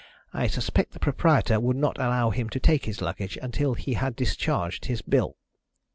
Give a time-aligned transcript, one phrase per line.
[0.33, 4.15] I suspect the proprietor would not allow him to take his luggage until he had
[4.15, 5.37] discharged his bill."